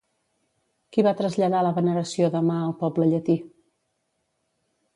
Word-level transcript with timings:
Qui 0.95 1.03
va 1.07 1.11
traslladar 1.19 1.59
la 1.67 1.73
veneració 1.75 2.29
de 2.37 2.41
Ma 2.47 2.57
al 2.63 2.73
poble 2.81 3.09
llatí? 3.13 3.39